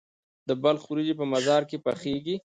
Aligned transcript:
د 0.47 0.49
بلخ 0.63 0.81
وریجې 0.87 1.13
په 1.19 1.25
مزار 1.33 1.61
کې 1.69 1.77
پخیږي. 1.85 2.35